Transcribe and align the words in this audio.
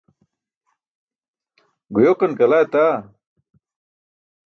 Guyoqan 1.93 2.31
kala 2.37 2.57
etaa! 2.65 2.95